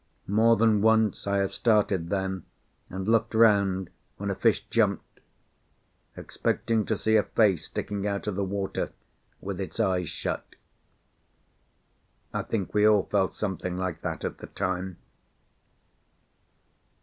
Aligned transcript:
More 0.25 0.55
than 0.55 0.81
once 0.81 1.27
I 1.27 1.37
have 1.37 1.53
started 1.53 2.09
then 2.09 2.43
and 2.89 3.07
looked 3.07 3.35
round 3.35 3.91
when 4.17 4.31
a 4.31 4.35
fish 4.35 4.65
jumped, 4.71 5.19
expecting 6.17 6.87
to 6.87 6.95
see 6.97 7.17
a 7.17 7.21
face 7.21 7.65
sticking 7.65 8.07
out 8.07 8.25
of 8.25 8.33
the 8.33 8.43
water 8.43 8.93
with 9.41 9.61
its 9.61 9.79
eyes 9.79 10.09
shut. 10.09 10.55
I 12.33 12.41
think 12.41 12.73
we 12.73 12.83
all 12.87 13.03
felt 13.03 13.35
something 13.35 13.77
like 13.77 14.01
that 14.01 14.25
at 14.25 14.39
the 14.39 14.47
time. 14.47 14.97